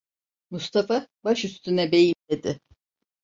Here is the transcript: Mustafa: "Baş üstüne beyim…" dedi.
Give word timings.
Mustafa: 0.49 1.07
"Baş 1.23 1.45
üstüne 1.45 1.91
beyim…" 1.91 2.15
dedi. 2.29 2.59